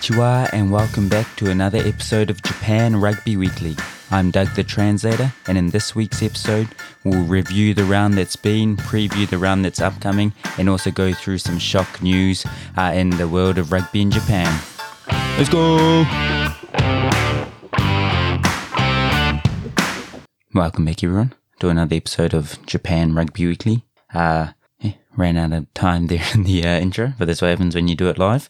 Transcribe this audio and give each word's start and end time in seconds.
Konnichiwa 0.00 0.48
and 0.54 0.72
welcome 0.72 1.10
back 1.10 1.36
to 1.36 1.50
another 1.50 1.76
episode 1.76 2.30
of 2.30 2.42
Japan 2.42 2.96
Rugby 2.96 3.36
Weekly. 3.36 3.76
I'm 4.10 4.30
Doug 4.30 4.48
the 4.54 4.64
Translator, 4.64 5.30
and 5.46 5.58
in 5.58 5.68
this 5.68 5.94
week's 5.94 6.22
episode, 6.22 6.68
we'll 7.04 7.24
review 7.24 7.74
the 7.74 7.84
round 7.84 8.14
that's 8.14 8.34
been, 8.34 8.78
preview 8.78 9.28
the 9.28 9.36
round 9.36 9.62
that's 9.62 9.82
upcoming, 9.82 10.32
and 10.56 10.70
also 10.70 10.90
go 10.90 11.12
through 11.12 11.36
some 11.36 11.58
shock 11.58 12.00
news 12.00 12.46
uh, 12.78 12.92
in 12.94 13.10
the 13.10 13.28
world 13.28 13.58
of 13.58 13.72
rugby 13.72 14.00
in 14.00 14.10
Japan. 14.10 14.62
Let's 15.36 15.50
go! 15.50 16.04
Welcome 20.54 20.86
back, 20.86 21.04
everyone, 21.04 21.34
to 21.58 21.68
another 21.68 21.96
episode 21.96 22.32
of 22.32 22.64
Japan 22.64 23.14
Rugby 23.14 23.46
Weekly. 23.46 23.84
Uh, 24.14 24.52
ran 25.14 25.36
out 25.36 25.52
of 25.52 25.72
time 25.74 26.06
there 26.06 26.24
in 26.34 26.44
the 26.44 26.64
uh, 26.64 26.80
intro, 26.80 27.12
but 27.18 27.26
that's 27.26 27.42
what 27.42 27.48
happens 27.48 27.74
when 27.74 27.86
you 27.86 27.94
do 27.94 28.08
it 28.08 28.16
live. 28.16 28.48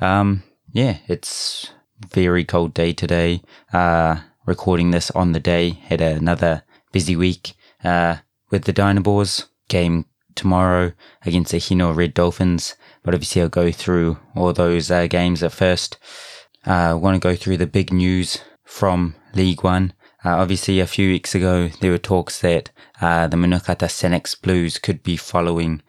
Um, 0.00 0.44
yeah, 0.72 0.98
it's 1.06 1.70
very 2.10 2.44
cold 2.44 2.74
day 2.74 2.92
today. 2.92 3.42
Uh, 3.72 4.20
recording 4.46 4.90
this 4.90 5.10
on 5.10 5.32
the 5.32 5.40
day. 5.40 5.70
Had 5.70 6.00
another 6.00 6.64
busy 6.92 7.14
week 7.14 7.52
uh, 7.84 8.16
with 8.50 8.64
the 8.64 8.72
Dynaboars 8.72 9.46
game 9.68 10.06
tomorrow 10.34 10.92
against 11.26 11.52
the 11.52 11.58
Hino 11.58 11.94
Red 11.94 12.14
Dolphins. 12.14 12.74
But 13.02 13.14
obviously, 13.14 13.42
I'll 13.42 13.48
go 13.48 13.70
through 13.70 14.18
all 14.34 14.52
those 14.52 14.90
uh, 14.90 15.06
games 15.06 15.42
at 15.42 15.52
first. 15.52 15.98
I 16.64 16.90
uh, 16.90 16.96
want 16.96 17.20
to 17.20 17.28
go 17.28 17.36
through 17.36 17.58
the 17.58 17.66
big 17.66 17.92
news 17.92 18.38
from 18.64 19.14
League 19.34 19.62
One. 19.62 19.92
Uh, 20.24 20.36
obviously, 20.36 20.80
a 20.80 20.86
few 20.86 21.08
weeks 21.08 21.34
ago, 21.34 21.68
there 21.80 21.90
were 21.90 21.98
talks 21.98 22.40
that 22.40 22.70
uh, 23.00 23.26
the 23.26 23.36
Munakata 23.36 23.88
Sanix 23.88 24.40
Blues 24.40 24.78
could 24.78 25.02
be 25.02 25.16
following 25.16 25.82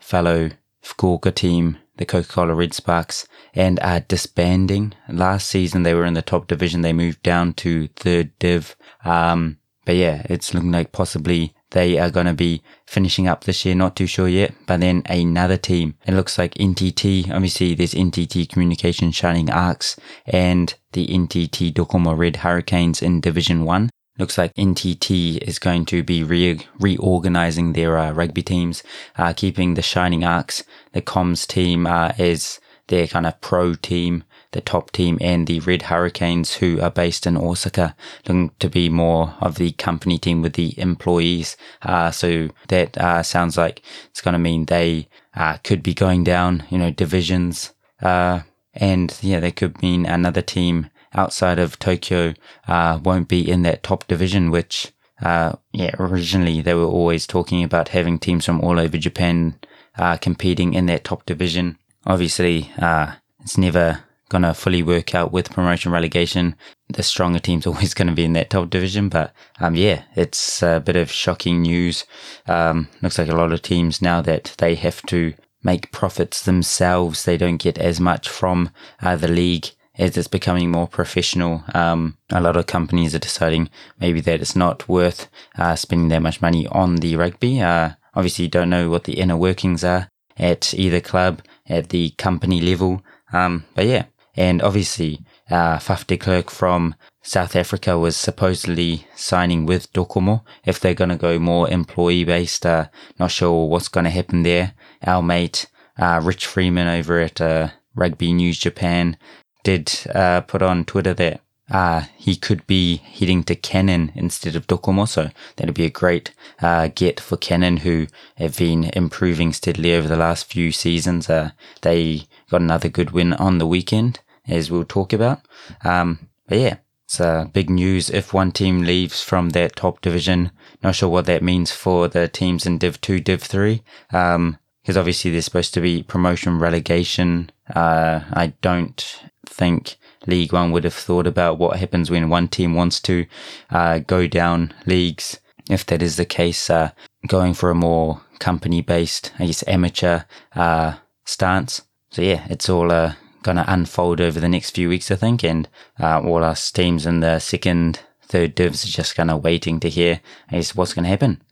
fellow 0.00 0.50
Fukuoka 0.82 1.34
team 1.34 1.78
the 2.00 2.06
Coca-Cola 2.06 2.54
Red 2.54 2.72
Sparks 2.72 3.28
and 3.54 3.78
are 3.80 4.00
disbanding. 4.00 4.94
Last 5.06 5.46
season 5.46 5.82
they 5.82 5.92
were 5.92 6.06
in 6.06 6.14
the 6.14 6.22
top 6.22 6.46
division. 6.46 6.80
They 6.80 6.94
moved 6.94 7.22
down 7.22 7.52
to 7.54 7.88
third 7.88 8.36
div. 8.38 8.74
Um, 9.04 9.58
but 9.84 9.96
yeah, 9.96 10.22
it's 10.24 10.54
looking 10.54 10.72
like 10.72 10.92
possibly 10.92 11.54
they 11.72 11.98
are 11.98 12.10
going 12.10 12.24
to 12.24 12.32
be 12.32 12.62
finishing 12.86 13.28
up 13.28 13.44
this 13.44 13.66
year. 13.66 13.74
Not 13.74 13.96
too 13.96 14.06
sure 14.06 14.28
yet. 14.28 14.54
But 14.66 14.80
then 14.80 15.02
another 15.04 15.58
team. 15.58 15.94
It 16.06 16.14
looks 16.14 16.38
like 16.38 16.54
NTT. 16.54 17.30
Obviously, 17.30 17.74
there's 17.74 17.92
NTT 17.92 18.48
Communication 18.48 19.12
Shining 19.12 19.50
Arcs 19.50 19.96
and 20.24 20.74
the 20.92 21.06
NTT 21.06 21.74
Docomo 21.74 22.16
Red 22.16 22.36
Hurricanes 22.36 23.02
in 23.02 23.20
Division 23.20 23.66
1. 23.66 23.90
Looks 24.20 24.36
like 24.36 24.54
NTT 24.54 25.38
is 25.38 25.58
going 25.58 25.86
to 25.86 26.02
be 26.02 26.22
re- 26.22 26.60
reorganizing 26.78 27.72
their 27.72 27.96
uh, 27.96 28.12
rugby 28.12 28.42
teams, 28.42 28.82
uh, 29.16 29.32
keeping 29.32 29.72
the 29.72 29.80
Shining 29.80 30.24
Arcs, 30.24 30.62
the 30.92 31.00
comms 31.00 31.46
team 31.46 31.86
uh, 31.86 32.12
as 32.18 32.60
their 32.88 33.06
kind 33.06 33.26
of 33.26 33.40
pro 33.40 33.72
team, 33.72 34.24
the 34.52 34.60
top 34.60 34.90
team, 34.90 35.16
and 35.22 35.46
the 35.46 35.60
Red 35.60 35.80
Hurricanes, 35.80 36.56
who 36.56 36.82
are 36.82 36.90
based 36.90 37.26
in 37.26 37.38
Osaka, 37.38 37.96
looking 38.28 38.50
to 38.58 38.68
be 38.68 38.90
more 38.90 39.36
of 39.40 39.54
the 39.54 39.72
company 39.72 40.18
team 40.18 40.42
with 40.42 40.52
the 40.52 40.78
employees. 40.78 41.56
Uh, 41.80 42.10
so 42.10 42.50
that 42.68 42.98
uh, 42.98 43.22
sounds 43.22 43.56
like 43.56 43.80
it's 44.10 44.20
going 44.20 44.34
to 44.34 44.38
mean 44.38 44.66
they 44.66 45.08
uh, 45.34 45.56
could 45.64 45.82
be 45.82 45.94
going 45.94 46.24
down, 46.24 46.64
you 46.68 46.76
know, 46.76 46.90
divisions. 46.90 47.72
and 48.02 49.18
yeah, 49.22 49.40
they 49.40 49.50
could 49.50 49.80
mean 49.80 50.04
another 50.04 50.42
team 50.42 50.89
outside 51.14 51.58
of 51.58 51.78
Tokyo 51.78 52.34
uh, 52.68 52.98
won't 53.02 53.28
be 53.28 53.48
in 53.48 53.62
that 53.62 53.82
top 53.82 54.06
division, 54.06 54.50
which, 54.50 54.92
uh, 55.22 55.54
yeah, 55.72 55.94
originally 55.98 56.60
they 56.60 56.74
were 56.74 56.84
always 56.84 57.26
talking 57.26 57.62
about 57.64 57.88
having 57.88 58.18
teams 58.18 58.44
from 58.44 58.60
all 58.60 58.78
over 58.78 58.98
Japan 58.98 59.58
uh, 59.98 60.16
competing 60.16 60.74
in 60.74 60.86
that 60.86 61.04
top 61.04 61.26
division. 61.26 61.78
Obviously, 62.06 62.70
uh, 62.78 63.14
it's 63.42 63.58
never 63.58 64.04
going 64.30 64.42
to 64.42 64.54
fully 64.54 64.82
work 64.82 65.14
out 65.14 65.32
with 65.32 65.50
promotion 65.50 65.92
relegation. 65.92 66.54
The 66.88 67.02
stronger 67.02 67.38
team's 67.38 67.66
always 67.66 67.92
going 67.92 68.08
to 68.08 68.14
be 68.14 68.24
in 68.24 68.32
that 68.34 68.50
top 68.50 68.70
division. 68.70 69.08
But 69.08 69.34
um, 69.58 69.74
yeah, 69.74 70.04
it's 70.16 70.62
a 70.62 70.80
bit 70.80 70.96
of 70.96 71.10
shocking 71.10 71.62
news. 71.62 72.06
Um, 72.46 72.88
looks 73.02 73.18
like 73.18 73.28
a 73.28 73.36
lot 73.36 73.52
of 73.52 73.60
teams 73.60 74.00
now 74.00 74.22
that 74.22 74.54
they 74.58 74.76
have 74.76 75.02
to 75.06 75.34
make 75.62 75.92
profits 75.92 76.42
themselves. 76.42 77.24
They 77.24 77.36
don't 77.36 77.58
get 77.58 77.76
as 77.76 78.00
much 78.00 78.28
from 78.28 78.70
uh, 79.02 79.16
the 79.16 79.28
league 79.28 79.66
as 80.00 80.16
it's 80.16 80.28
becoming 80.28 80.70
more 80.70 80.88
professional, 80.88 81.62
um, 81.74 82.16
a 82.30 82.40
lot 82.40 82.56
of 82.56 82.66
companies 82.66 83.14
are 83.14 83.18
deciding 83.18 83.68
maybe 84.00 84.20
that 84.22 84.40
it's 84.40 84.56
not 84.56 84.88
worth 84.88 85.28
uh, 85.58 85.76
spending 85.76 86.08
that 86.08 86.22
much 86.22 86.40
money 86.40 86.66
on 86.68 86.96
the 86.96 87.14
rugby. 87.16 87.60
Uh, 87.60 87.90
obviously, 88.14 88.46
you 88.46 88.50
don't 88.50 88.70
know 88.70 88.88
what 88.88 89.04
the 89.04 89.20
inner 89.20 89.36
workings 89.36 89.84
are 89.84 90.08
at 90.38 90.72
either 90.72 91.00
club, 91.00 91.42
at 91.68 91.90
the 91.90 92.10
company 92.16 92.62
level. 92.62 93.02
Um, 93.30 93.64
but 93.74 93.86
yeah, 93.86 94.06
and 94.34 94.62
obviously, 94.62 95.20
uh, 95.50 95.76
Faf 95.76 96.06
de 96.06 96.16
Klerk 96.16 96.50
from 96.50 96.94
South 97.22 97.54
Africa 97.54 97.98
was 97.98 98.16
supposedly 98.16 99.06
signing 99.14 99.66
with 99.66 99.92
Docomo 99.92 100.42
if 100.64 100.80
they're 100.80 100.94
going 100.94 101.10
to 101.10 101.16
go 101.16 101.38
more 101.38 101.68
employee 101.68 102.24
based. 102.24 102.64
Uh, 102.64 102.86
not 103.18 103.32
sure 103.32 103.68
what's 103.68 103.88
going 103.88 104.04
to 104.04 104.10
happen 104.10 104.44
there. 104.44 104.72
Our 105.06 105.22
mate, 105.22 105.66
uh, 105.98 106.22
Rich 106.24 106.46
Freeman 106.46 106.88
over 106.88 107.20
at 107.20 107.38
uh, 107.38 107.68
Rugby 107.94 108.32
News 108.32 108.58
Japan 108.58 109.18
did 109.62 109.92
uh, 110.14 110.40
put 110.42 110.62
on 110.62 110.84
Twitter 110.84 111.14
that 111.14 111.40
uh, 111.70 112.04
he 112.16 112.34
could 112.34 112.66
be 112.66 112.96
heading 112.96 113.44
to 113.44 113.54
Canon 113.54 114.12
instead 114.14 114.56
of 114.56 114.66
Docomo. 114.66 115.06
So 115.06 115.30
that'd 115.56 115.74
be 115.74 115.84
a 115.84 115.90
great 115.90 116.32
uh, 116.60 116.88
get 116.94 117.20
for 117.20 117.36
Canon, 117.36 117.78
who 117.78 118.08
have 118.36 118.58
been 118.58 118.90
improving 118.94 119.52
steadily 119.52 119.94
over 119.94 120.08
the 120.08 120.16
last 120.16 120.46
few 120.46 120.72
seasons. 120.72 121.30
Uh, 121.30 121.52
they 121.82 122.26
got 122.50 122.60
another 122.60 122.88
good 122.88 123.12
win 123.12 123.32
on 123.34 123.58
the 123.58 123.66
weekend, 123.66 124.20
as 124.48 124.70
we'll 124.70 124.84
talk 124.84 125.12
about. 125.12 125.40
Um, 125.84 126.28
but 126.48 126.58
yeah, 126.58 126.76
it's 127.04 127.20
uh, 127.20 127.44
big 127.52 127.70
news 127.70 128.10
if 128.10 128.34
one 128.34 128.50
team 128.50 128.82
leaves 128.82 129.22
from 129.22 129.50
that 129.50 129.76
top 129.76 130.00
division. 130.00 130.50
Not 130.82 130.96
sure 130.96 131.08
what 131.08 131.26
that 131.26 131.42
means 131.42 131.70
for 131.70 132.08
the 132.08 132.26
teams 132.26 132.66
in 132.66 132.78
Div 132.78 133.00
2, 133.00 133.20
Div 133.20 133.42
3. 133.42 133.82
Um, 134.12 134.58
because 134.82 134.96
obviously 134.96 135.30
there's 135.30 135.44
supposed 135.44 135.74
to 135.74 135.80
be 135.80 136.02
promotion 136.02 136.58
relegation. 136.58 137.50
Uh, 137.74 138.20
I 138.32 138.54
don't 138.62 139.22
think 139.46 139.96
League 140.26 140.52
One 140.52 140.70
would 140.72 140.84
have 140.84 140.94
thought 140.94 141.26
about 141.26 141.58
what 141.58 141.78
happens 141.78 142.10
when 142.10 142.28
one 142.28 142.48
team 142.48 142.74
wants 142.74 143.00
to 143.00 143.26
uh, 143.70 143.98
go 144.00 144.26
down 144.26 144.74
leagues. 144.86 145.40
If 145.68 145.86
that 145.86 146.02
is 146.02 146.16
the 146.16 146.24
case, 146.24 146.68
uh, 146.68 146.90
going 147.26 147.54
for 147.54 147.70
a 147.70 147.74
more 147.74 148.22
company 148.38 148.80
based, 148.80 149.32
I 149.38 149.46
guess, 149.46 149.64
amateur 149.68 150.22
uh, 150.54 150.94
stance. 151.24 151.82
So, 152.10 152.22
yeah, 152.22 152.44
it's 152.50 152.68
all 152.68 152.90
uh, 152.90 153.14
going 153.42 153.56
to 153.56 153.72
unfold 153.72 154.20
over 154.20 154.40
the 154.40 154.48
next 154.48 154.70
few 154.74 154.88
weeks, 154.88 155.10
I 155.10 155.16
think. 155.16 155.44
And 155.44 155.68
uh, 156.00 156.20
all 156.22 156.42
us 156.42 156.70
teams 156.72 157.06
in 157.06 157.20
the 157.20 157.38
second, 157.38 158.00
third 158.22 158.54
divs 158.54 158.84
are 158.84 158.88
just 158.88 159.14
kind 159.14 159.30
of 159.30 159.44
waiting 159.44 159.78
to 159.80 159.88
hear, 159.88 160.20
I 160.50 160.56
guess, 160.56 160.74
what's 160.74 160.94
going 160.94 161.04
to 161.04 161.10
happen. 161.10 161.42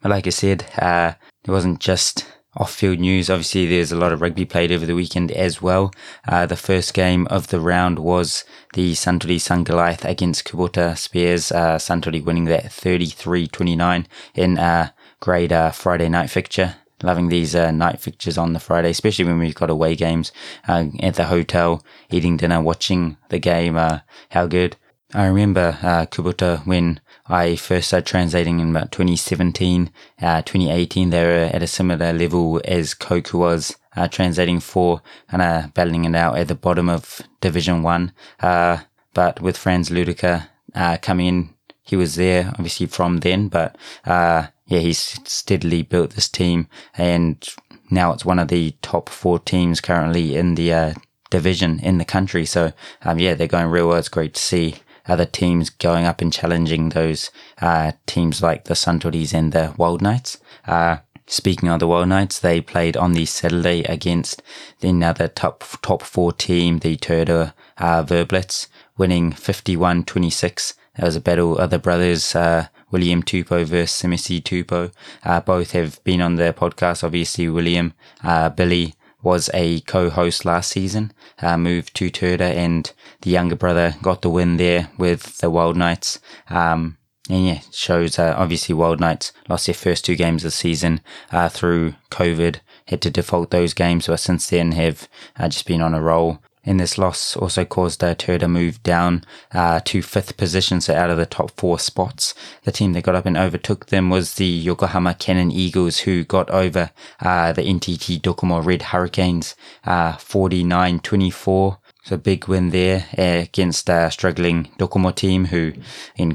But 0.00 0.10
like 0.10 0.26
I 0.26 0.30
said, 0.30 0.64
it 0.80 1.50
wasn't 1.50 1.80
just 1.80 2.24
off-field 2.58 2.98
news. 2.98 3.30
Obviously, 3.30 3.66
there's 3.66 3.92
a 3.92 3.96
lot 3.96 4.12
of 4.12 4.20
rugby 4.20 4.44
played 4.44 4.70
over 4.70 4.84
the 4.84 4.94
weekend 4.94 5.30
as 5.32 5.62
well. 5.62 5.92
Uh, 6.26 6.44
the 6.44 6.56
first 6.56 6.92
game 6.92 7.26
of 7.28 7.48
the 7.48 7.60
round 7.60 7.98
was 7.98 8.44
the 8.74 8.92
Suntory 8.92 9.36
Sungoliath 9.36 10.04
against 10.04 10.44
Kubota 10.44 10.96
Spears. 10.98 11.50
Uh, 11.50 11.78
winning 12.24 12.44
that 12.44 12.64
33-29 12.64 14.06
in 14.34 14.58
a 14.58 14.92
great 15.20 15.52
uh, 15.52 15.70
Friday 15.70 16.08
night 16.08 16.30
fixture. 16.30 16.76
Loving 17.02 17.28
these 17.28 17.54
uh, 17.54 17.70
night 17.70 18.00
fixtures 18.00 18.36
on 18.36 18.54
the 18.54 18.60
Friday, 18.60 18.90
especially 18.90 19.24
when 19.24 19.38
we've 19.38 19.54
got 19.54 19.70
away 19.70 19.94
games 19.94 20.32
uh, 20.66 20.86
at 21.00 21.14
the 21.14 21.26
hotel, 21.26 21.84
eating 22.10 22.36
dinner, 22.36 22.60
watching 22.60 23.16
the 23.28 23.38
game. 23.38 23.76
Uh, 23.76 24.00
how 24.30 24.46
good! 24.46 24.76
I 25.14 25.26
remember 25.26 25.78
uh, 25.82 26.04
Kubota 26.04 26.66
when 26.66 27.00
I 27.26 27.56
first 27.56 27.88
started 27.88 28.06
translating 28.06 28.60
in 28.60 28.70
about 28.70 28.92
2017, 28.92 29.90
uh, 30.20 30.42
2018. 30.42 31.08
They 31.08 31.24
were 31.24 31.50
at 31.50 31.62
a 31.62 31.66
similar 31.66 32.12
level 32.12 32.60
as 32.66 32.92
Coke 32.92 33.32
was 33.32 33.74
uh, 33.96 34.08
translating 34.08 34.60
for, 34.60 35.00
kind 35.30 35.42
of 35.42 35.72
battling 35.72 36.04
it 36.04 36.14
out 36.14 36.36
at 36.36 36.48
the 36.48 36.54
bottom 36.54 36.90
of 36.90 37.22
Division 37.40 37.82
One. 37.82 38.12
Uh, 38.40 38.80
but 39.14 39.40
with 39.40 39.56
Frans 39.56 39.88
Ludeke 39.88 40.46
uh, 40.74 40.98
coming 41.00 41.26
in, 41.26 41.54
he 41.80 41.96
was 41.96 42.16
there 42.16 42.48
obviously 42.50 42.84
from 42.84 43.20
then. 43.20 43.48
But 43.48 43.76
uh, 44.04 44.48
yeah, 44.66 44.80
he's 44.80 44.98
steadily 45.24 45.80
built 45.84 46.10
this 46.10 46.28
team, 46.28 46.68
and 46.98 47.48
now 47.90 48.12
it's 48.12 48.26
one 48.26 48.38
of 48.38 48.48
the 48.48 48.76
top 48.82 49.08
four 49.08 49.38
teams 49.38 49.80
currently 49.80 50.36
in 50.36 50.54
the 50.54 50.70
uh, 50.70 50.94
division 51.30 51.80
in 51.80 51.96
the 51.96 52.04
country. 52.04 52.44
So 52.44 52.74
um, 53.00 53.18
yeah, 53.18 53.32
they're 53.32 53.46
going 53.46 53.68
real 53.68 53.88
well. 53.88 53.96
It's 53.96 54.10
great 54.10 54.34
to 54.34 54.42
see 54.42 54.76
other 55.08 55.24
teams 55.24 55.70
going 55.70 56.04
up 56.04 56.20
and 56.20 56.32
challenging 56.32 56.90
those 56.90 57.30
uh, 57.60 57.92
teams 58.06 58.42
like 58.42 58.64
the 58.64 58.74
Suntories 58.74 59.32
and 59.32 59.52
the 59.52 59.74
Wild 59.76 60.02
Knights. 60.02 60.38
Uh, 60.66 60.98
speaking 61.26 61.68
of 61.68 61.80
the 61.80 61.86
Wild 61.86 62.08
Knights, 62.08 62.38
they 62.38 62.60
played 62.60 62.96
on 62.96 63.12
the 63.12 63.24
Saturday 63.24 63.82
against 63.84 64.42
another 64.82 65.28
top 65.28 65.64
top 65.82 66.02
four 66.02 66.32
team, 66.32 66.78
the 66.78 66.96
Toyota 66.96 67.54
uh, 67.78 68.02
Verblitz, 68.02 68.66
winning 68.96 69.32
51-26. 69.32 70.74
That 70.96 71.04
was 71.06 71.16
a 71.16 71.20
battle 71.20 71.56
of 71.58 71.70
the 71.70 71.78
brothers, 71.78 72.34
uh, 72.34 72.66
William 72.90 73.22
Tupou 73.22 73.64
versus 73.64 74.02
Simisi 74.02 74.42
Tupou. 74.42 74.92
Uh, 75.24 75.40
both 75.40 75.72
have 75.72 76.02
been 76.04 76.20
on 76.20 76.36
the 76.36 76.52
podcast. 76.52 77.04
Obviously, 77.04 77.48
William, 77.48 77.94
uh, 78.24 78.48
Billy, 78.48 78.94
was 79.22 79.50
a 79.52 79.80
co-host 79.80 80.44
last 80.44 80.70
season, 80.70 81.12
uh, 81.40 81.56
moved 81.56 81.94
to 81.96 82.10
Turda 82.10 82.54
and 82.54 82.92
the 83.22 83.30
younger 83.30 83.56
brother 83.56 83.94
got 84.02 84.22
the 84.22 84.30
win 84.30 84.56
there 84.56 84.90
with 84.96 85.38
the 85.38 85.50
Wild 85.50 85.76
Knights. 85.76 86.20
Um, 86.48 86.98
and 87.28 87.46
yeah, 87.46 87.60
shows 87.72 88.18
uh, 88.18 88.34
obviously 88.36 88.74
Wild 88.74 89.00
Knights 89.00 89.32
lost 89.48 89.66
their 89.66 89.74
first 89.74 90.04
two 90.04 90.16
games 90.16 90.44
of 90.44 90.48
the 90.48 90.52
season 90.52 91.00
uh, 91.30 91.48
through 91.48 91.94
COVID, 92.10 92.60
had 92.86 93.02
to 93.02 93.10
default 93.10 93.50
those 93.50 93.74
games, 93.74 94.06
but 94.06 94.18
since 94.18 94.48
then 94.48 94.72
have 94.72 95.08
uh, 95.38 95.48
just 95.48 95.66
been 95.66 95.82
on 95.82 95.94
a 95.94 96.00
roll. 96.00 96.42
And 96.68 96.78
this 96.78 96.98
loss 96.98 97.34
also 97.34 97.64
caused 97.64 98.04
uh, 98.04 98.14
Toyota 98.14 98.40
to 98.40 98.48
move 98.48 98.82
down 98.82 99.24
uh, 99.52 99.80
to 99.86 100.02
fifth 100.02 100.36
position, 100.36 100.82
so 100.82 100.94
out 100.94 101.08
of 101.08 101.16
the 101.16 101.24
top 101.24 101.50
four 101.52 101.78
spots. 101.78 102.34
The 102.64 102.72
team 102.72 102.92
that 102.92 103.04
got 103.04 103.14
up 103.14 103.24
and 103.24 103.38
overtook 103.38 103.86
them 103.86 104.10
was 104.10 104.34
the 104.34 104.44
Yokohama 104.44 105.14
Canon 105.14 105.50
Eagles, 105.50 106.00
who 106.00 106.24
got 106.24 106.50
over 106.50 106.90
uh, 107.20 107.52
the 107.54 107.62
NTT 107.62 108.20
Docomo 108.20 108.62
Red 108.62 108.82
Hurricanes 108.82 109.54
uh, 109.84 110.18
49 110.18 111.00
24. 111.00 111.78
So 112.04 112.18
big 112.18 112.48
win 112.48 112.68
there 112.68 113.06
uh, 113.16 113.44
against 113.44 113.88
a 113.88 114.10
struggling 114.10 114.70
Docomo 114.78 115.14
team 115.14 115.46
who 115.46 115.72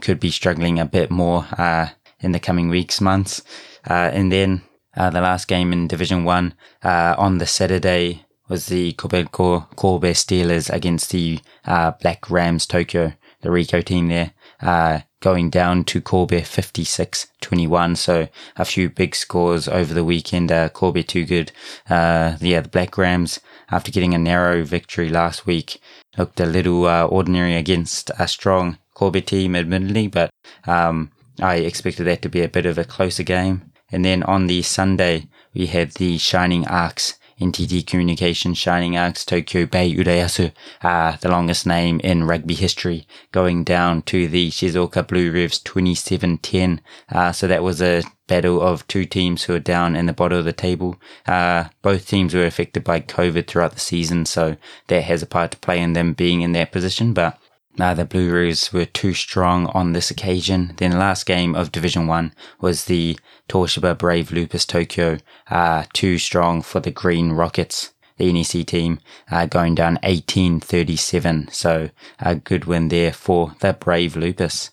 could 0.02 0.20
be 0.20 0.32
struggling 0.32 0.80
a 0.80 0.86
bit 0.86 1.12
more 1.12 1.46
uh, 1.60 1.90
in 2.22 2.32
the 2.32 2.40
coming 2.40 2.70
weeks, 2.70 3.00
months. 3.00 3.44
Uh, 3.88 4.10
and 4.12 4.32
then 4.32 4.64
uh, 4.98 5.12
the 5.12 5.22
last 5.22 5.48
game 5.48 5.72
in 5.72 5.88
Division 5.88 6.24
1 6.24 6.56
uh, 6.82 7.14
on 7.20 7.38
the 7.38 7.46
Saturday 7.46 8.26
was 8.54 8.68
the 8.68 8.94
Kobelco 8.94 9.66
Kobe 9.76 10.14
Steelers 10.14 10.72
against 10.72 11.10
the 11.10 11.40
uh, 11.66 11.90
Black 12.00 12.30
Rams 12.30 12.68
Tokyo, 12.68 13.14
the 13.42 13.50
Ricoh 13.50 13.84
team 13.84 14.10
there, 14.10 14.34
uh, 14.62 15.00
going 15.22 15.50
down 15.50 15.84
to 15.86 16.00
Kobe 16.00 16.42
56-21. 16.42 17.98
So 17.98 18.28
a 18.56 18.64
few 18.64 18.92
big 18.92 19.16
scores 19.16 19.68
over 19.68 19.92
the 19.92 20.04
weekend. 20.04 20.52
Uh, 20.52 20.70
Kobe 20.70 21.02
too 21.02 21.26
good. 21.26 21.52
Uh, 21.90 22.38
yeah, 22.42 22.62
the 22.62 22.70
Black 22.70 22.96
Rams, 22.96 23.40
after 23.72 23.92
getting 23.92 24.14
a 24.14 24.20
narrow 24.20 24.64
victory 24.64 25.10
last 25.10 25.48
week, 25.48 25.82
looked 26.16 26.40
a 26.40 26.46
little 26.46 26.86
uh, 26.86 27.08
ordinary 27.08 27.56
against 27.56 28.12
a 28.20 28.28
strong 28.28 28.78
Kobe 28.94 29.22
team, 29.22 29.56
admittedly, 29.56 30.08
but 30.08 30.30
um, 30.68 31.12
I 31.42 31.56
expected 31.56 32.04
that 32.04 32.22
to 32.22 32.30
be 32.30 32.42
a 32.44 32.50
bit 32.50 32.68
of 32.68 32.78
a 32.78 32.84
closer 32.84 33.24
game. 33.24 33.72
And 33.92 34.06
then 34.06 34.22
on 34.22 34.46
the 34.46 34.62
Sunday, 34.62 35.28
we 35.56 35.66
had 35.66 35.94
the 35.94 36.20
Shining 36.20 36.68
Arcs 36.68 37.18
NTT 37.44 37.86
Communications 37.86 38.58
Shining 38.58 38.98
Arcs 38.98 39.26
Tokyo 39.26 39.66
Bay 39.66 39.94
Urayasu, 39.94 40.54
uh, 40.82 41.18
the 41.18 41.30
longest 41.30 41.68
name 41.68 42.00
in 42.00 42.24
rugby 42.24 42.54
history, 42.54 43.06
going 43.34 43.66
down 43.66 44.02
to 44.04 44.28
the 44.30 44.50
Shizuoka 44.50 45.06
Blue 45.06 45.30
Revs 45.32 45.62
27-10. 45.62 46.80
Uh, 47.10 47.32
so 47.34 47.48
that 47.48 47.62
was 47.62 47.82
a 47.82 48.04
battle 48.28 48.62
of 48.62 48.88
two 48.88 49.06
teams 49.06 49.44
who 49.44 49.54
are 49.54 49.60
down 49.60 49.96
in 49.96 50.06
the 50.06 50.14
bottom 50.14 50.38
of 50.38 50.46
the 50.46 50.54
table. 50.54 50.96
Uh, 51.28 51.66
both 51.82 52.08
teams 52.08 52.34
were 52.34 52.46
affected 52.46 52.84
by 52.84 53.02
COVID 53.02 53.48
throughout 53.48 53.74
the 53.74 53.80
season, 53.80 54.26
so 54.26 54.56
that 54.88 55.04
has 55.04 55.22
a 55.22 55.28
part 55.28 55.52
to 55.52 55.58
play 55.58 55.82
in 55.82 55.94
them 55.94 56.14
being 56.14 56.42
in 56.42 56.54
that 56.54 56.72
position, 56.72 57.14
but 57.14 57.38
uh, 57.80 57.94
the 57.94 58.06
Blue 58.06 58.32
Revs 58.32 58.72
were 58.72 58.86
too 58.86 59.14
strong 59.14 59.68
on 59.68 59.94
this 59.94 60.12
occasion. 60.12 60.74
Then 60.78 60.92
the 60.92 60.98
last 60.98 61.26
game 61.26 61.56
of 61.56 61.72
Division 61.72 62.08
1 62.08 62.34
was 62.60 62.86
the 62.86 63.18
Toshiba 63.50 63.98
Brave 63.98 64.32
Lupus 64.32 64.66
Tokyo, 64.66 65.18
uh, 65.50 65.86
too 65.94 66.18
strong 66.18 66.62
for 66.62 66.80
the 66.80 66.92
Green 66.92 67.32
Rockets, 67.32 67.94
the 68.18 68.32
NEC 68.32 68.66
team, 68.66 69.00
uh, 69.32 69.48
going 69.48 69.76
down 69.76 69.98
18-37. 70.04 71.52
So 71.52 71.90
a 72.20 72.36
good 72.36 72.66
win 72.66 72.90
there 72.90 73.12
for 73.12 73.56
the 73.60 73.74
Brave 73.74 74.16
Lupus. 74.16 74.70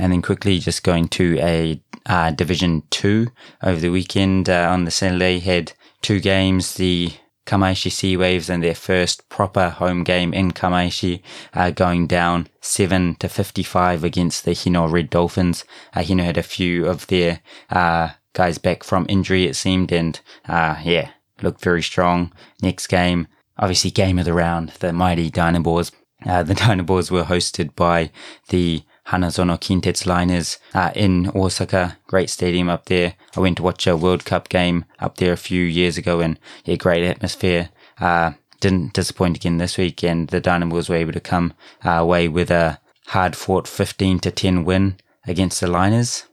And 0.00 0.12
then 0.12 0.22
quickly 0.22 0.58
just 0.58 0.82
going 0.82 1.08
to 1.08 1.38
a 1.38 1.80
uh, 2.06 2.32
Division 2.32 2.82
2 2.90 3.28
over 3.62 3.80
the 3.80 3.90
weekend 3.90 4.48
uh, 4.48 4.68
on 4.70 4.84
the 4.84 4.90
Saturday 4.90 5.38
had 5.38 5.72
two 6.00 6.18
games. 6.18 6.74
The 6.74 7.12
Kamaishi 7.46 7.90
Sea 7.90 8.16
Waves 8.16 8.48
and 8.48 8.62
their 8.62 8.74
first 8.74 9.28
proper 9.28 9.70
home 9.70 10.04
game 10.04 10.32
in 10.32 10.52
Kamaishi, 10.52 11.22
uh, 11.54 11.70
going 11.70 12.06
down 12.06 12.48
7 12.60 13.16
to 13.16 13.28
55 13.28 14.04
against 14.04 14.44
the 14.44 14.52
Hino 14.52 14.90
Red 14.90 15.10
Dolphins. 15.10 15.64
Uh, 15.94 16.00
Hino 16.00 16.24
had 16.24 16.38
a 16.38 16.42
few 16.42 16.86
of 16.86 17.06
their 17.08 17.40
uh, 17.70 18.10
guys 18.32 18.58
back 18.58 18.84
from 18.84 19.06
injury, 19.08 19.44
it 19.44 19.56
seemed, 19.56 19.92
and 19.92 20.20
uh, 20.48 20.76
yeah, 20.82 21.10
looked 21.42 21.60
very 21.62 21.82
strong. 21.82 22.32
Next 22.62 22.86
game, 22.86 23.26
obviously, 23.58 23.90
game 23.90 24.18
of 24.18 24.24
the 24.24 24.32
round, 24.32 24.70
the 24.80 24.92
mighty 24.92 25.30
Dynaboars. 25.30 25.92
Uh, 26.24 26.42
the 26.42 26.54
Dynaboars 26.62 27.10
were 27.10 27.24
hosted 27.24 27.74
by 27.74 28.10
the 28.48 28.82
Hanazono 29.08 29.58
Kintetsu 29.58 30.06
Liners 30.06 30.58
uh, 30.74 30.90
in 30.94 31.30
Osaka. 31.34 31.98
Great 32.06 32.30
stadium 32.30 32.68
up 32.68 32.86
there. 32.86 33.14
I 33.36 33.40
went 33.40 33.56
to 33.58 33.62
watch 33.62 33.86
a 33.86 33.96
World 33.96 34.24
Cup 34.24 34.48
game 34.48 34.84
up 34.98 35.16
there 35.16 35.32
a 35.32 35.36
few 35.36 35.64
years 35.64 35.98
ago 35.98 36.20
and 36.20 36.38
yeah, 36.64 36.76
great 36.76 37.04
atmosphere. 37.04 37.70
Uh, 38.00 38.32
didn't 38.60 38.92
disappoint 38.92 39.36
again 39.36 39.58
this 39.58 39.76
week 39.76 40.04
and 40.04 40.28
the 40.28 40.40
Dynaboars 40.40 40.88
were 40.88 40.96
able 40.96 41.12
to 41.12 41.20
come 41.20 41.52
uh, 41.84 41.90
away 41.90 42.28
with 42.28 42.50
a 42.50 42.78
hard 43.08 43.36
fought 43.36 43.66
15 43.66 44.20
to 44.20 44.30
10 44.30 44.64
win 44.64 44.96
against 45.26 45.60
the 45.60 45.66
Liners. 45.66 46.24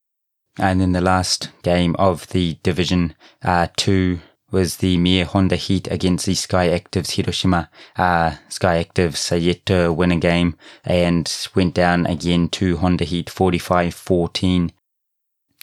And 0.57 0.81
then 0.81 0.91
the 0.91 1.01
last 1.01 1.49
game 1.63 1.95
of 1.97 2.27
the 2.27 2.57
Division 2.63 3.15
uh, 3.43 3.67
2 3.77 4.19
was 4.51 4.77
the 4.77 4.97
Mie 4.97 5.23
Honda 5.23 5.55
Heat 5.55 5.87
against 5.91 6.25
the 6.25 6.35
Sky 6.35 6.69
Actives 6.69 7.11
Hiroshima. 7.11 7.69
Uh, 7.95 8.35
Sky 8.49 8.83
Actives 8.83 9.31
uh, 9.31 9.35
yet 9.35 9.65
to 9.67 9.91
win 9.93 10.11
a 10.11 10.17
game 10.17 10.55
and 10.83 11.47
went 11.55 11.73
down 11.73 12.05
again 12.05 12.49
to 12.49 12.77
Honda 12.77 13.05
Heat 13.05 13.27
45-14. 13.27 14.71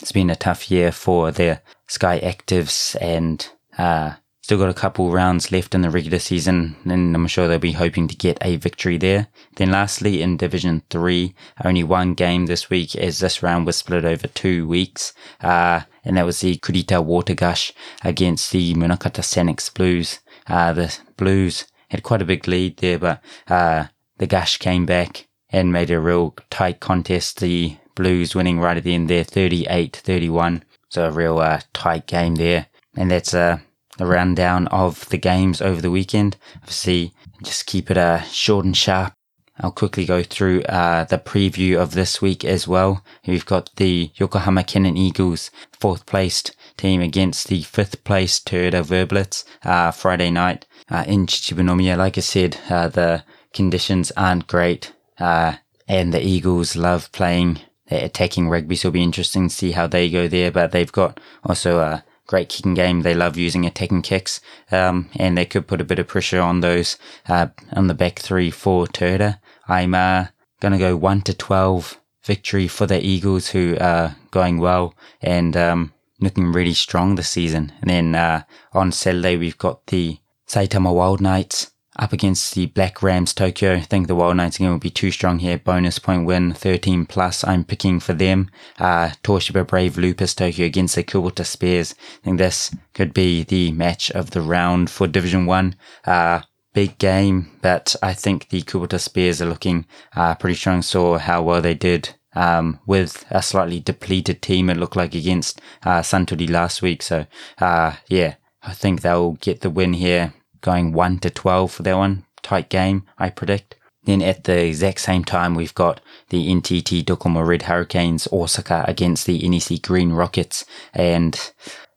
It's 0.02 0.12
been 0.12 0.30
a 0.30 0.36
tough 0.36 0.70
year 0.70 0.92
for 0.92 1.30
the 1.30 1.60
Sky 1.86 2.20
Actives 2.20 2.96
and 3.00 3.48
uh, 3.78 4.14
Still 4.46 4.58
got 4.58 4.68
a 4.68 4.74
couple 4.74 5.10
rounds 5.10 5.50
left 5.50 5.74
in 5.74 5.80
the 5.80 5.90
regular 5.90 6.20
season, 6.20 6.76
and 6.84 7.16
I'm 7.16 7.26
sure 7.26 7.48
they'll 7.48 7.58
be 7.58 7.72
hoping 7.72 8.06
to 8.06 8.14
get 8.14 8.38
a 8.42 8.54
victory 8.54 8.96
there. 8.96 9.26
Then 9.56 9.72
lastly, 9.72 10.22
in 10.22 10.36
Division 10.36 10.84
3, 10.88 11.34
only 11.64 11.82
one 11.82 12.14
game 12.14 12.46
this 12.46 12.70
week 12.70 12.94
as 12.94 13.18
this 13.18 13.42
round 13.42 13.66
was 13.66 13.74
split 13.74 14.04
over 14.04 14.28
two 14.28 14.68
weeks. 14.68 15.12
Uh, 15.40 15.80
and 16.04 16.16
that 16.16 16.26
was 16.26 16.38
the 16.38 16.58
Kurita 16.58 17.04
Water 17.04 17.34
Gush 17.34 17.72
against 18.04 18.52
the 18.52 18.72
Munakata 18.74 19.22
Sanix 19.22 19.74
Blues. 19.74 20.20
Uh, 20.46 20.72
the 20.72 20.96
Blues 21.16 21.64
had 21.88 22.04
quite 22.04 22.22
a 22.22 22.24
big 22.24 22.46
lead 22.46 22.76
there, 22.76 23.00
but 23.00 23.20
uh, 23.48 23.86
the 24.18 24.28
Gush 24.28 24.58
came 24.58 24.86
back 24.86 25.26
and 25.50 25.72
made 25.72 25.90
a 25.90 25.98
real 25.98 26.36
tight 26.50 26.78
contest. 26.78 27.40
The 27.40 27.78
Blues 27.96 28.36
winning 28.36 28.60
right 28.60 28.76
at 28.76 28.84
the 28.84 28.94
end 28.94 29.10
there, 29.10 29.24
38-31. 29.24 30.62
So 30.88 31.08
a 31.08 31.10
real 31.10 31.40
uh, 31.40 31.62
tight 31.72 32.06
game 32.06 32.36
there. 32.36 32.66
And 32.96 33.10
that's 33.10 33.34
uh, 33.34 33.58
a 33.98 34.06
rundown 34.06 34.66
of 34.68 35.08
the 35.08 35.18
games 35.18 35.60
over 35.60 35.80
the 35.80 35.90
weekend. 35.90 36.36
Obviously, 36.56 37.12
just 37.42 37.66
keep 37.66 37.90
it 37.90 37.96
uh, 37.96 38.22
short 38.22 38.64
and 38.64 38.76
sharp. 38.76 39.12
I'll 39.58 39.72
quickly 39.72 40.04
go 40.04 40.22
through 40.22 40.62
uh, 40.64 41.04
the 41.04 41.18
preview 41.18 41.78
of 41.78 41.92
this 41.92 42.20
week 42.20 42.44
as 42.44 42.68
well. 42.68 43.02
We've 43.26 43.46
got 43.46 43.70
the 43.76 44.10
Yokohama 44.16 44.64
Canon 44.64 44.98
Eagles, 44.98 45.50
fourth 45.72 46.04
placed 46.04 46.54
team 46.76 47.00
against 47.00 47.48
the 47.48 47.62
fifth 47.62 48.04
placed 48.04 48.46
Toyota 48.46 48.84
Verblitz, 48.84 49.44
uh, 49.64 49.92
Friday 49.92 50.30
night 50.30 50.66
uh, 50.90 51.04
in 51.06 51.26
Chichibunomiya. 51.26 51.96
Like 51.96 52.18
I 52.18 52.20
said, 52.20 52.58
uh, 52.68 52.88
the 52.88 53.24
conditions 53.54 54.12
aren't 54.14 54.46
great, 54.46 54.92
uh, 55.18 55.54
and 55.88 56.12
the 56.12 56.22
Eagles 56.22 56.76
love 56.76 57.10
playing 57.12 57.60
attacking 57.90 58.48
rugby, 58.48 58.76
so 58.76 58.88
it'll 58.88 58.94
be 58.94 59.02
interesting 59.02 59.48
to 59.48 59.54
see 59.54 59.70
how 59.70 59.86
they 59.86 60.10
go 60.10 60.28
there. 60.28 60.50
But 60.50 60.72
they've 60.72 60.92
got 60.92 61.18
also 61.44 61.78
a 61.78 62.04
great 62.26 62.48
kicking 62.48 62.74
game. 62.74 63.02
They 63.02 63.14
love 63.14 63.36
using 63.36 63.64
attacking 63.64 64.02
kicks, 64.02 64.40
um, 64.70 65.08
and 65.16 65.36
they 65.36 65.44
could 65.44 65.66
put 65.66 65.80
a 65.80 65.84
bit 65.84 65.98
of 65.98 66.08
pressure 66.08 66.40
on 66.40 66.60
those 66.60 66.98
uh, 67.28 67.48
on 67.72 67.86
the 67.86 67.94
back 67.94 68.18
three 68.18 68.50
for 68.50 68.86
Toyota. 68.86 69.38
I'm 69.68 69.94
uh, 69.94 70.26
gonna 70.60 70.78
go 70.78 70.96
one 70.96 71.22
to 71.22 71.34
twelve 71.34 72.00
victory 72.24 72.68
for 72.68 72.86
the 72.86 73.04
Eagles, 73.04 73.48
who 73.48 73.76
are 73.80 74.16
going 74.30 74.58
well 74.58 74.94
and 75.22 75.56
um, 75.56 75.92
looking 76.20 76.52
really 76.52 76.74
strong 76.74 77.14
this 77.14 77.28
season. 77.28 77.72
And 77.80 77.90
then 77.90 78.14
uh, 78.14 78.42
on 78.72 78.92
Saturday 78.92 79.36
we've 79.36 79.58
got 79.58 79.86
the 79.86 80.18
Saitama 80.48 80.94
Wild 80.94 81.20
Knights 81.20 81.70
up 81.98 82.12
against 82.12 82.54
the 82.54 82.66
Black 82.66 83.02
Rams 83.02 83.32
Tokyo. 83.32 83.74
I 83.74 83.80
think 83.80 84.06
the 84.06 84.14
Wild 84.14 84.36
Knights 84.36 84.56
again 84.56 84.70
will 84.70 84.78
be 84.78 84.90
too 84.90 85.10
strong 85.10 85.38
here. 85.38 85.58
Bonus 85.58 85.98
point 85.98 86.26
win, 86.26 86.52
13 86.52 87.06
plus. 87.06 87.44
I'm 87.44 87.64
picking 87.64 88.00
for 88.00 88.12
them. 88.12 88.50
Uh, 88.78 89.10
Toshiba 89.22 89.66
Brave 89.66 89.96
Lupus 89.96 90.34
Tokyo 90.34 90.66
against 90.66 90.94
the 90.94 91.04
Kubota 91.04 91.44
Spears. 91.44 91.94
I 92.22 92.24
think 92.24 92.38
this 92.38 92.74
could 92.94 93.14
be 93.14 93.44
the 93.44 93.72
match 93.72 94.10
of 94.10 94.30
the 94.30 94.40
round 94.40 94.90
for 94.90 95.06
Division 95.06 95.46
1. 95.46 95.74
Uh, 96.04 96.42
big 96.74 96.98
game, 96.98 97.50
but 97.62 97.96
I 98.02 98.12
think 98.12 98.50
the 98.50 98.62
Kubota 98.62 99.00
Spears 99.00 99.40
are 99.40 99.46
looking 99.46 99.86
uh, 100.14 100.34
pretty 100.34 100.56
strong. 100.56 100.82
Saw 100.82 101.18
how 101.18 101.42
well 101.42 101.62
they 101.62 101.74
did 101.74 102.14
um, 102.34 102.78
with 102.86 103.24
a 103.30 103.42
slightly 103.42 103.80
depleted 103.80 104.42
team, 104.42 104.68
it 104.68 104.76
looked 104.76 104.94
like 104.94 105.14
against 105.14 105.60
uh, 105.82 106.00
Suntory 106.00 106.48
last 106.48 106.82
week. 106.82 107.02
So, 107.02 107.26
uh, 107.58 107.96
yeah, 108.08 108.34
I 108.62 108.74
think 108.74 109.00
they'll 109.00 109.32
get 109.32 109.62
the 109.62 109.70
win 109.70 109.94
here 109.94 110.34
going 110.66 110.92
1 110.92 111.20
to 111.20 111.30
12 111.30 111.72
for 111.72 111.82
that 111.84 111.96
one. 111.96 112.24
Tight 112.42 112.68
game, 112.68 113.04
I 113.18 113.30
predict. 113.30 113.76
Then 114.04 114.20
at 114.20 114.44
the 114.44 114.66
exact 114.66 115.00
same 115.00 115.24
time, 115.24 115.54
we've 115.54 115.74
got 115.74 116.00
the 116.28 116.48
NTT 116.48 117.04
Docomo 117.04 117.46
Red 117.46 117.62
Hurricanes 117.62 118.28
Osaka 118.32 118.84
against 118.86 119.26
the 119.26 119.48
NEC 119.48 119.80
Green 119.80 120.12
Rockets. 120.12 120.64
And 120.92 121.32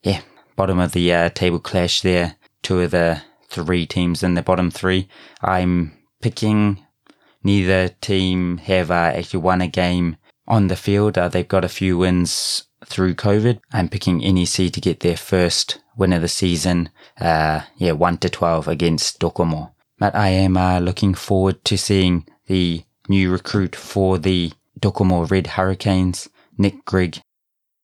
yeah, 0.04 0.22
bottom 0.56 0.80
of 0.80 0.94
the 0.94 1.12
uh, 1.14 1.30
table 1.30 1.60
clash 1.60 2.02
there. 2.02 2.36
Two 2.62 2.82
of 2.82 2.92
the 2.92 3.22
three 3.50 3.86
teams 3.86 4.24
in 4.24 4.36
the 4.36 4.42
bottom 4.42 4.72
three. 4.72 5.08
I'm 5.42 5.92
picking 6.22 6.86
neither 7.44 7.90
team 8.02 8.58
have 8.58 8.92
uh, 8.92 9.14
actually 9.16 9.42
won 9.42 9.62
a 9.62 9.68
game 9.68 10.18
on 10.48 10.68
the 10.68 10.76
field. 10.76 11.18
Uh, 11.18 11.28
they've 11.28 11.48
got 11.48 11.66
a 11.66 11.70
few 11.70 11.98
wins 11.98 12.69
through 12.86 13.16
COVID. 13.16 13.60
I'm 13.72 13.90
picking 13.90 14.20
NEC 14.20 14.72
to 14.72 14.82
get 14.82 15.02
their 15.02 15.18
first 15.18 15.80
win 15.98 16.14
of 16.14 16.22
the 16.22 16.28
season. 16.28 16.90
Uh, 17.20 17.62
yeah, 17.78 17.92
1 17.92 18.18
to 18.20 18.30
12 18.30 18.68
against 18.68 19.20
Docomo. 19.20 19.72
But 19.98 20.16
I 20.16 20.30
am 20.30 20.56
uh, 20.56 20.80
looking 20.80 21.14
forward 21.14 21.64
to 21.66 21.78
seeing 21.78 22.26
the 22.48 22.84
new 23.08 23.32
recruit 23.32 23.76
for 23.76 24.18
the 24.18 24.54
Docomo 24.80 25.30
Red 25.30 25.48
Hurricanes, 25.48 26.30
Nick 26.58 26.86
Grigg, 26.86 27.22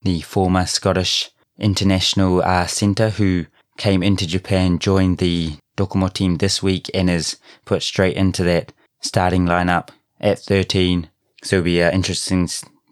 the 0.02 0.22
former 0.22 0.66
Scottish 0.66 1.32
international 1.58 2.42
uh, 2.42 2.68
centre 2.68 3.10
who 3.10 3.46
came 3.78 4.02
into 4.02 4.25
Japan, 4.25 4.80
joined 4.80 5.18
the 5.18 5.58
Docomo 5.78 6.12
team 6.12 6.38
this 6.38 6.64
week 6.64 6.90
and 6.94 7.10
is 7.10 7.38
put 7.66 7.84
straight 7.84 8.16
into 8.16 8.44
that 8.44 8.72
starting 9.02 9.46
lineup 9.46 9.90
at 10.20 10.40
13. 10.40 11.10
So 11.44 11.58
it'll 11.58 11.66
be 11.66 11.84
uh, 11.84 11.92
interesting, 11.92 12.48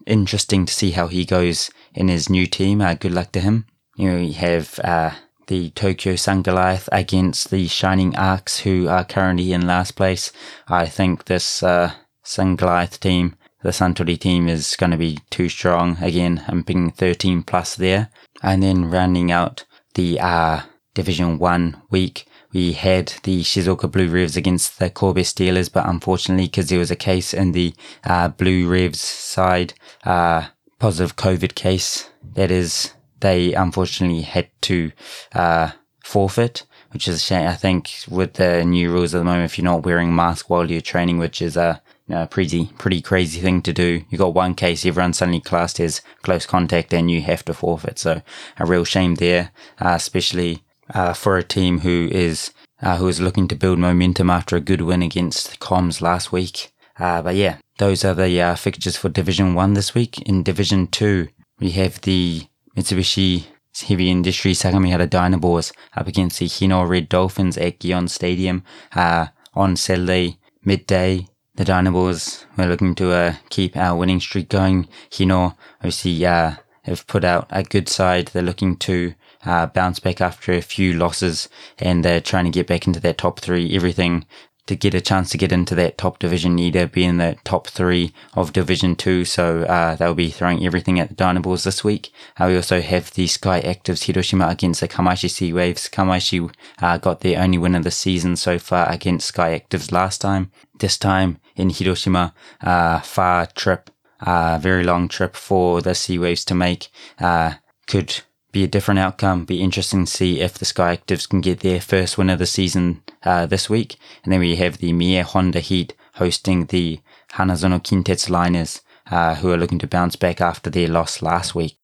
interesting 0.06 0.66
to 0.66 0.72
see 0.72 0.92
how 0.92 1.08
he 1.08 1.24
goes 1.24 1.70
in 1.94 2.08
his 2.08 2.28
new 2.28 2.46
team. 2.46 2.80
Uh, 2.80 2.94
good 2.94 3.12
luck 3.12 3.32
to 3.32 3.40
him. 3.40 3.66
You 3.96 4.10
know, 4.10 4.16
we 4.18 4.32
have 4.32 4.78
uh, 4.82 5.12
the 5.46 5.70
Tokyo 5.70 6.14
Sungoliath 6.14 6.88
against 6.92 7.50
the 7.50 7.66
Shining 7.68 8.16
Arcs, 8.16 8.60
who 8.60 8.88
are 8.88 9.04
currently 9.04 9.52
in 9.52 9.66
last 9.66 9.92
place. 9.92 10.32
I 10.68 10.86
think 10.86 11.24
this 11.24 11.62
uh, 11.62 11.92
Sungoliath 12.24 12.98
team, 13.00 13.36
the 13.62 13.70
Suntory 13.70 14.18
team, 14.18 14.48
is 14.48 14.76
going 14.76 14.90
to 14.90 14.96
be 14.96 15.18
too 15.30 15.48
strong. 15.48 15.96
Again, 16.00 16.44
I'm 16.48 16.64
picking 16.64 16.90
13 16.90 17.42
plus 17.42 17.76
there. 17.76 18.10
And 18.42 18.62
then 18.62 18.90
rounding 18.90 19.30
out 19.30 19.64
the 19.94 20.20
uh, 20.20 20.62
Division 20.94 21.38
1 21.38 21.82
week, 21.90 22.26
we 22.54 22.72
had 22.72 23.08
the 23.24 23.42
Shizuoka 23.42 23.90
Blue 23.90 24.08
Revs 24.08 24.36
against 24.36 24.78
the 24.78 24.88
Kobe 24.88 25.22
Steelers, 25.22 25.70
but 25.70 25.86
unfortunately, 25.86 26.46
because 26.46 26.68
there 26.68 26.78
was 26.78 26.92
a 26.92 26.96
case 26.96 27.34
in 27.34 27.50
the 27.50 27.74
uh, 28.04 28.28
Blue 28.28 28.68
Revs 28.68 29.00
side, 29.00 29.74
uh, 30.04 30.46
positive 30.78 31.16
COVID 31.16 31.56
case, 31.56 32.08
that 32.34 32.52
is, 32.52 32.94
they 33.20 33.54
unfortunately 33.54 34.22
had 34.22 34.48
to 34.62 34.92
uh, 35.34 35.72
forfeit, 36.04 36.64
which 36.92 37.08
is 37.08 37.16
a 37.16 37.18
shame. 37.18 37.48
I 37.48 37.54
think 37.56 37.90
with 38.08 38.34
the 38.34 38.64
new 38.64 38.92
rules 38.92 39.16
at 39.16 39.18
the 39.18 39.24
moment, 39.24 39.50
if 39.50 39.58
you're 39.58 39.64
not 39.64 39.84
wearing 39.84 40.14
mask 40.14 40.48
while 40.48 40.70
you're 40.70 40.80
training, 40.80 41.18
which 41.18 41.42
is 41.42 41.56
a 41.56 41.82
you 42.06 42.14
know, 42.14 42.26
pretty 42.26 42.66
pretty 42.78 43.00
crazy 43.00 43.40
thing 43.40 43.62
to 43.62 43.72
do. 43.72 44.04
You 44.10 44.18
got 44.18 44.34
one 44.34 44.54
case, 44.54 44.84
everyone 44.84 45.14
suddenly 45.14 45.40
classed 45.40 45.80
as 45.80 46.02
close 46.22 46.46
contact, 46.46 46.92
and 46.92 47.10
you 47.10 47.22
have 47.22 47.44
to 47.46 47.54
forfeit. 47.54 47.98
So 47.98 48.22
a 48.58 48.66
real 48.66 48.84
shame 48.84 49.14
there, 49.14 49.50
uh, 49.80 49.94
especially 49.96 50.62
uh, 50.92 51.12
for 51.12 51.36
a 51.36 51.42
team 51.42 51.80
who 51.80 52.08
is 52.12 52.52
uh, 52.82 52.96
who 52.96 53.08
is 53.08 53.20
looking 53.20 53.48
to 53.48 53.54
build 53.54 53.78
momentum 53.78 54.28
after 54.28 54.56
a 54.56 54.60
good 54.60 54.82
win 54.82 55.02
against 55.02 55.58
Comms 55.60 56.00
last 56.00 56.32
week. 56.32 56.72
Uh, 56.98 57.22
but 57.22 57.34
yeah, 57.34 57.56
those 57.78 58.04
are 58.04 58.14
the 58.14 58.40
uh, 58.40 58.54
fixtures 58.54 58.96
for 58.96 59.08
Division 59.08 59.54
One 59.54 59.74
this 59.74 59.94
week. 59.94 60.20
In 60.22 60.42
Division 60.42 60.86
Two, 60.88 61.28
we 61.58 61.70
have 61.70 62.00
the 62.02 62.46
Mitsubishi 62.76 63.46
Heavy 63.86 64.10
Industry 64.10 64.52
Sagamihara 64.52 65.08
Dynaboars 65.08 65.72
up 65.96 66.06
against 66.06 66.38
the 66.38 66.46
Hino 66.46 66.88
Red 66.88 67.08
Dolphins 67.08 67.56
at 67.58 67.80
Gion 67.80 68.08
Stadium 68.08 68.62
uh, 68.94 69.28
on 69.54 69.76
Saturday 69.76 70.38
midday. 70.64 71.26
The 71.56 71.64
Dynaboars 71.64 72.44
were 72.56 72.66
looking 72.66 72.94
to 72.96 73.12
uh, 73.12 73.34
keep 73.48 73.76
our 73.76 73.96
winning 73.96 74.20
streak 74.20 74.48
going. 74.48 74.88
Hino 75.10 75.56
obviously 75.78 76.20
have 76.20 77.06
put 77.06 77.24
out 77.24 77.46
a 77.50 77.62
good 77.62 77.88
side. 77.88 78.28
They're 78.28 78.42
looking 78.42 78.76
to 78.78 79.14
uh, 79.44 79.66
bounce 79.66 79.98
back 79.98 80.20
after 80.20 80.52
a 80.52 80.60
few 80.60 80.94
losses 80.94 81.48
and 81.78 82.04
they're 82.04 82.20
trying 82.20 82.44
to 82.44 82.50
get 82.50 82.66
back 82.66 82.86
into 82.86 83.00
that 83.00 83.18
top 83.18 83.40
three. 83.40 83.74
Everything 83.74 84.26
to 84.66 84.76
get 84.76 84.94
a 84.94 85.00
chance 85.00 85.28
to 85.30 85.38
get 85.38 85.52
into 85.52 85.74
that 85.74 85.98
top 85.98 86.18
division 86.18 86.56
to 86.56 86.86
be 86.86 87.04
in 87.04 87.18
the 87.18 87.36
top 87.44 87.66
three 87.66 88.14
of 88.34 88.52
division 88.52 88.96
two. 88.96 89.24
So, 89.24 89.62
uh, 89.64 89.94
they'll 89.96 90.14
be 90.14 90.30
throwing 90.30 90.64
everything 90.64 90.98
at 90.98 91.10
the 91.10 91.14
Dynaboars 91.14 91.64
this 91.64 91.84
week. 91.84 92.12
Uh, 92.38 92.46
we 92.48 92.56
also 92.56 92.80
have 92.80 93.10
the 93.12 93.26
Sky 93.26 93.60
Actives 93.60 94.04
Hiroshima 94.04 94.48
against 94.48 94.80
the 94.80 94.88
Kamaishi 94.88 95.30
Sea 95.30 95.52
Waves. 95.52 95.88
Kamaishi, 95.88 96.50
uh, 96.80 96.96
got 96.96 97.20
their 97.20 97.42
only 97.42 97.58
win 97.58 97.74
of 97.74 97.84
the 97.84 97.90
season 97.90 98.36
so 98.36 98.58
far 98.58 98.90
against 98.90 99.28
Sky 99.28 99.58
Actives 99.58 99.92
last 99.92 100.20
time. 100.20 100.50
This 100.78 100.96
time 100.96 101.38
in 101.56 101.68
Hiroshima, 101.68 102.34
uh, 102.62 103.00
far 103.00 103.46
trip, 103.46 103.90
uh, 104.20 104.58
very 104.60 104.82
long 104.82 105.08
trip 105.08 105.36
for 105.36 105.82
the 105.82 105.94
Sea 105.94 106.18
Waves 106.18 106.44
to 106.46 106.54
make. 106.54 106.88
Uh, 107.18 107.54
could 107.86 108.22
be 108.54 108.64
a 108.64 108.68
different 108.68 109.00
outcome. 109.00 109.44
Be 109.44 109.60
interesting 109.60 110.04
to 110.04 110.10
see 110.10 110.40
if 110.40 110.54
the 110.54 110.64
Sky 110.64 110.96
Actives 110.96 111.28
can 111.28 111.40
get 111.40 111.60
their 111.60 111.80
first 111.80 112.16
win 112.16 112.30
of 112.30 112.38
the 112.38 112.46
season 112.46 113.02
uh, 113.24 113.46
this 113.46 113.68
week. 113.68 113.96
And 114.22 114.32
then 114.32 114.38
we 114.38 114.54
have 114.56 114.78
the 114.78 114.92
Mie 114.92 115.22
Honda 115.22 115.58
Heat 115.58 115.92
hosting 116.14 116.66
the 116.66 117.00
Hanazono 117.32 117.82
Kintetsu 117.82 118.30
Liners, 118.30 118.80
uh, 119.10 119.34
who 119.34 119.50
are 119.50 119.56
looking 119.56 119.80
to 119.80 119.88
bounce 119.88 120.14
back 120.14 120.40
after 120.40 120.70
their 120.70 120.86
loss 120.86 121.20
last 121.20 121.56
week. 121.56 121.76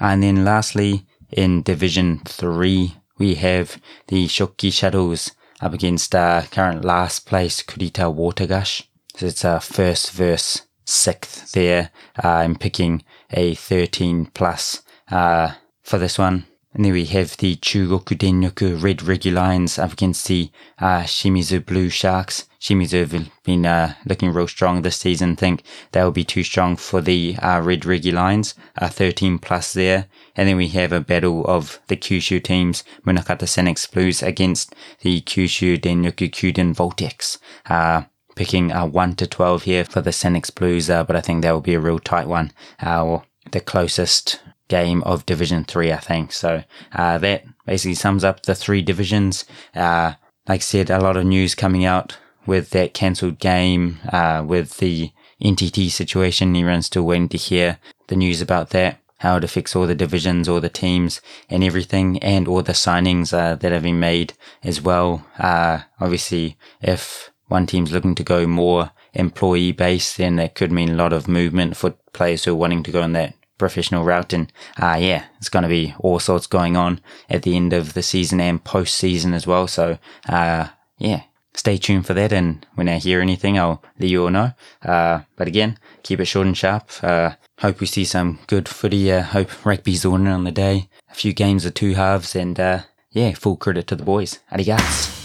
And 0.00 0.24
then 0.24 0.44
lastly, 0.44 1.06
in 1.30 1.62
Division 1.62 2.18
3, 2.26 2.96
we 3.18 3.36
have 3.36 3.80
the 4.08 4.26
Shokki 4.26 4.72
Shuttles 4.72 5.30
up 5.60 5.72
against 5.72 6.16
uh, 6.16 6.42
current 6.50 6.84
last 6.84 7.26
place 7.26 7.62
Kurita 7.62 8.12
Watergush. 8.12 8.82
So 9.14 9.26
it's 9.26 9.44
a 9.44 9.60
first 9.60 10.10
verse 10.10 10.62
sixth 10.84 11.52
there. 11.52 11.90
Uh, 12.22 12.28
I'm 12.28 12.56
picking 12.56 13.04
a 13.30 13.54
13 13.54 14.26
plus 14.34 14.82
uh, 15.08 15.52
for 15.82 15.98
this 15.98 16.18
one. 16.18 16.46
And 16.74 16.86
then 16.86 16.92
we 16.92 17.04
have 17.06 17.36
the 17.36 17.56
Chugoku 17.56 18.16
Denryoku 18.16 18.82
Red 18.82 19.02
Regi 19.02 19.30
Lions 19.30 19.78
up 19.78 19.92
against 19.92 20.26
the 20.26 20.50
uh, 20.78 21.02
Shimizu 21.02 21.64
Blue 21.66 21.90
Sharks. 21.90 22.48
Shimizu 22.58 23.00
have 23.06 23.30
been 23.44 23.66
uh, 23.66 23.94
looking 24.06 24.32
real 24.32 24.48
strong 24.48 24.80
this 24.80 24.96
season. 24.96 25.36
Think 25.36 25.64
they'll 25.90 26.10
be 26.10 26.24
too 26.24 26.42
strong 26.42 26.76
for 26.76 27.02
the 27.02 27.36
uh, 27.42 27.60
Red 27.60 27.84
Regi 27.84 28.10
Lions. 28.10 28.54
Uh, 28.78 28.88
13 28.88 29.38
plus 29.38 29.74
there. 29.74 30.06
And 30.34 30.48
then 30.48 30.56
we 30.56 30.68
have 30.68 30.92
a 30.92 31.00
battle 31.00 31.44
of 31.44 31.78
the 31.88 31.96
Kyushu 31.96 32.42
teams, 32.42 32.84
Munakata 33.06 33.44
Sanix 33.44 33.90
Blues 33.90 34.22
against 34.22 34.74
the 35.00 35.20
Kyushu 35.20 35.78
Denryoku 35.78 36.30
Kyuden 36.30 36.74
Voltex. 36.74 37.36
Uh, 37.66 38.04
picking 38.34 38.72
a 38.72 38.86
1 38.86 39.16
to 39.16 39.26
12 39.26 39.64
here 39.64 39.84
for 39.84 40.00
the 40.00 40.10
Sanix 40.10 40.54
Blues, 40.54 40.88
uh, 40.88 41.04
but 41.04 41.16
I 41.16 41.20
think 41.20 41.42
that 41.42 41.52
will 41.52 41.60
be 41.60 41.74
a 41.74 41.80
real 41.80 41.98
tight 41.98 42.28
one. 42.28 42.52
Uh, 42.80 43.18
the 43.50 43.60
closest 43.60 44.40
game 44.68 45.02
of 45.02 45.26
Division 45.26 45.64
3, 45.64 45.92
I 45.92 45.96
think. 45.98 46.32
So 46.32 46.64
uh, 46.92 47.18
that 47.18 47.44
basically 47.66 47.94
sums 47.94 48.24
up 48.24 48.42
the 48.42 48.54
three 48.54 48.82
divisions. 48.82 49.44
Uh, 49.74 50.14
like 50.48 50.60
I 50.60 50.64
said, 50.64 50.90
a 50.90 51.00
lot 51.00 51.16
of 51.16 51.26
news 51.26 51.54
coming 51.54 51.84
out 51.84 52.18
with 52.46 52.70
that 52.70 52.94
cancelled 52.94 53.38
game, 53.38 53.98
uh, 54.12 54.42
with 54.46 54.78
the 54.78 55.12
NTT 55.42 55.90
situation. 55.90 56.56
Everyone's 56.56 56.86
still 56.86 57.04
waiting 57.04 57.28
to 57.30 57.36
hear 57.36 57.78
the 58.08 58.16
news 58.16 58.40
about 58.40 58.70
that, 58.70 58.98
how 59.18 59.38
to 59.38 59.48
fix 59.48 59.76
all 59.76 59.86
the 59.86 59.94
divisions, 59.94 60.48
all 60.48 60.60
the 60.60 60.68
teams 60.68 61.20
and 61.48 61.62
everything, 61.62 62.18
and 62.18 62.48
all 62.48 62.62
the 62.62 62.72
signings 62.72 63.32
uh, 63.32 63.54
that 63.56 63.72
have 63.72 63.82
been 63.82 64.00
made 64.00 64.34
as 64.62 64.80
well. 64.80 65.26
Uh, 65.38 65.80
obviously, 66.00 66.56
if 66.80 67.30
one 67.48 67.66
team's 67.66 67.92
looking 67.92 68.14
to 68.14 68.24
go 68.24 68.46
more 68.46 68.90
employee 69.14 69.72
based, 69.72 70.16
then 70.16 70.36
that 70.36 70.54
could 70.54 70.72
mean 70.72 70.90
a 70.90 70.96
lot 70.96 71.12
of 71.12 71.28
movement 71.28 71.76
for 71.76 71.90
players 72.12 72.44
who 72.44 72.52
are 72.52 72.56
wanting 72.56 72.82
to 72.82 72.90
go 72.90 73.02
in 73.02 73.12
that 73.12 73.34
professional 73.62 74.02
route. 74.02 74.32
And 74.32 74.52
uh, 74.76 74.98
yeah, 74.98 75.26
it's 75.38 75.48
going 75.48 75.62
to 75.62 75.68
be 75.68 75.94
all 76.00 76.18
sorts 76.18 76.48
going 76.48 76.76
on 76.76 77.00
at 77.30 77.42
the 77.42 77.54
end 77.54 77.72
of 77.72 77.94
the 77.94 78.02
season 78.02 78.40
and 78.40 78.62
post 78.62 78.96
season 78.96 79.34
as 79.34 79.46
well. 79.46 79.68
So 79.68 79.98
uh, 80.28 80.66
yeah, 80.98 81.22
stay 81.54 81.76
tuned 81.76 82.06
for 82.06 82.14
that. 82.14 82.32
And 82.32 82.66
when 82.74 82.88
I 82.88 82.98
hear 82.98 83.20
anything, 83.20 83.56
I'll 83.56 83.80
let 84.00 84.10
you 84.10 84.24
all 84.24 84.30
know. 84.30 84.50
Uh, 84.84 85.20
but 85.36 85.46
again, 85.46 85.78
keep 86.02 86.18
it 86.18 86.24
short 86.24 86.48
and 86.48 86.58
sharp. 86.58 86.90
Uh, 87.02 87.34
hope 87.60 87.78
we 87.78 87.86
see 87.86 88.04
some 88.04 88.40
good 88.48 88.68
footy. 88.68 89.12
Uh, 89.12 89.22
hope 89.22 89.64
rugby's 89.64 90.04
winning 90.04 90.26
on 90.26 90.42
the 90.42 90.50
day. 90.50 90.88
A 91.08 91.14
few 91.14 91.32
games 91.32 91.64
of 91.64 91.74
two 91.74 91.94
halves, 91.94 92.34
and 92.34 92.58
uh, 92.58 92.80
yeah, 93.12 93.32
full 93.34 93.56
credit 93.56 93.86
to 93.88 93.96
the 93.96 94.02
boys. 94.04 94.40
Arigats. 94.50 95.20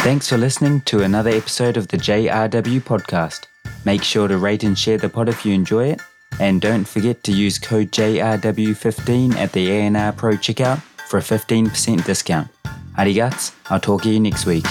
Thanks 0.00 0.28
for 0.28 0.36
listening 0.36 0.82
to 0.82 1.02
another 1.02 1.30
episode 1.30 1.78
of 1.78 1.88
the 1.88 1.96
JRW 1.96 2.80
podcast. 2.82 3.46
Make 3.86 4.02
sure 4.02 4.28
to 4.28 4.36
rate 4.36 4.64
and 4.64 4.78
share 4.78 4.98
the 4.98 5.08
pod 5.08 5.28
if 5.28 5.46
you 5.46 5.54
enjoy 5.54 5.86
it 5.86 6.00
and 6.40 6.60
don't 6.60 6.84
forget 6.84 7.22
to 7.24 7.32
use 7.32 7.58
code 7.58 7.90
JRW15 7.90 9.34
at 9.36 9.52
the 9.52 9.68
ANR 9.68 10.16
Pro 10.16 10.32
checkout 10.32 10.80
for 11.08 11.18
a 11.18 11.22
15% 11.22 12.04
discount. 12.04 12.48
Arigats, 12.96 13.54
I'll 13.70 13.80
talk 13.80 14.02
to 14.02 14.10
you 14.10 14.20
next 14.20 14.46
week. 14.46 14.64